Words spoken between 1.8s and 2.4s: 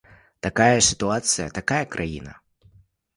краіна.